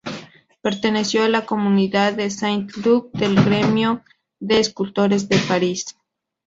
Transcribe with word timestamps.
Perteneció 0.63 1.21
a 1.23 1.29
la 1.29 1.45
comunidad 1.45 2.13
de 2.13 2.31
Saint 2.31 2.71
Luc, 2.83 3.11
del 3.13 3.35
gremio 3.35 4.03
de 4.39 4.59
escultores 4.59 5.29
de 5.29 5.37
París. 5.47 5.95